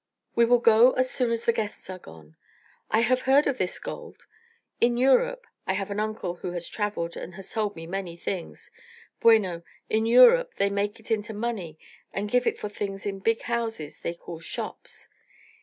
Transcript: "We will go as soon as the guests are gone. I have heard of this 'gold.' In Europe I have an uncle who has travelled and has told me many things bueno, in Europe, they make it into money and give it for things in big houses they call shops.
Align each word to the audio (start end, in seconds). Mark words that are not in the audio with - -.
"We 0.33 0.45
will 0.45 0.57
go 0.57 0.93
as 0.93 1.11
soon 1.11 1.29
as 1.29 1.45
the 1.45 1.53
guests 1.53 1.87
are 1.87 1.99
gone. 1.99 2.35
I 2.89 3.01
have 3.01 3.21
heard 3.29 3.45
of 3.45 3.59
this 3.59 3.77
'gold.' 3.77 4.25
In 4.79 4.97
Europe 4.97 5.45
I 5.67 5.73
have 5.73 5.91
an 5.91 5.99
uncle 5.99 6.37
who 6.37 6.53
has 6.53 6.67
travelled 6.67 7.15
and 7.15 7.35
has 7.35 7.51
told 7.51 7.75
me 7.75 7.85
many 7.85 8.17
things 8.17 8.71
bueno, 9.19 9.61
in 9.91 10.07
Europe, 10.07 10.55
they 10.55 10.69
make 10.71 10.99
it 10.99 11.11
into 11.11 11.35
money 11.35 11.77
and 12.11 12.31
give 12.31 12.47
it 12.47 12.57
for 12.57 12.67
things 12.67 13.05
in 13.05 13.19
big 13.19 13.43
houses 13.43 13.99
they 13.99 14.15
call 14.15 14.39
shops. 14.39 15.07